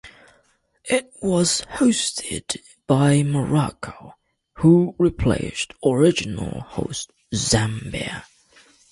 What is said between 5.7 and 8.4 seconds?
original host Zambia.